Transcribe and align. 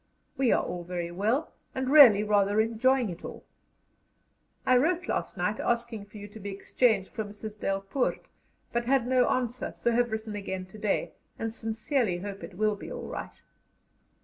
"We 0.35 0.51
are 0.51 0.63
all 0.63 0.83
very 0.83 1.11
well, 1.11 1.51
and 1.75 1.87
really 1.91 2.23
rather 2.23 2.59
enjoying 2.59 3.11
it 3.11 3.23
all. 3.23 3.43
"I 4.65 4.75
wrote 4.77 5.07
last 5.07 5.37
night 5.37 5.59
asking 5.59 6.05
for 6.05 6.17
you 6.17 6.27
to 6.29 6.39
be 6.39 6.49
exchanged 6.49 7.07
for 7.07 7.23
Mrs. 7.23 7.59
Delpoort, 7.59 8.25
but 8.73 8.85
had 8.85 9.05
no 9.05 9.29
answer, 9.29 9.71
so 9.71 9.91
have 9.91 10.11
written 10.11 10.35
again 10.35 10.65
to 10.65 10.79
day, 10.79 11.11
and 11.37 11.53
sincerely 11.53 12.17
hope 12.17 12.43
it 12.43 12.57
will 12.57 12.75
be 12.75 12.91
all 12.91 13.05
right. 13.05 13.39